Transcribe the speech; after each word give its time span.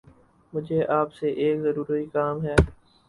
مجھے 0.53 0.79
آپ 0.91 1.13
سے 1.13 1.29
ایک 1.33 1.59
ضروری 1.61 2.05
کام 2.07 2.43
ہے 2.45 2.55